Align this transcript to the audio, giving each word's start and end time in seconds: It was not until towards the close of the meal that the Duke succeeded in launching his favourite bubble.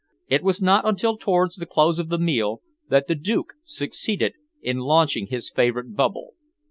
It 0.27 0.41
was 0.41 0.63
not 0.63 0.87
until 0.87 1.15
towards 1.15 1.57
the 1.57 1.67
close 1.67 1.99
of 1.99 2.09
the 2.09 2.17
meal 2.17 2.63
that 2.89 3.05
the 3.07 3.13
Duke 3.13 3.53
succeeded 3.61 4.33
in 4.59 4.77
launching 4.77 5.27
his 5.27 5.51
favourite 5.51 5.93
bubble. 5.95 6.33